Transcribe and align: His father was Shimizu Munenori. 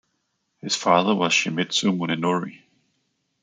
His 0.61 0.75
father 0.75 1.13
was 1.13 1.31
Shimizu 1.31 1.95
Munenori. 1.95 2.63